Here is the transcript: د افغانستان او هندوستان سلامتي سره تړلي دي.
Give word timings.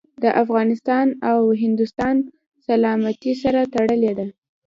د 0.23 0.25
افغانستان 0.43 1.05
او 1.31 1.39
هندوستان 1.63 2.15
سلامتي 2.67 3.33
سره 3.43 3.61
تړلي 3.73 4.11
دي. 4.19 4.27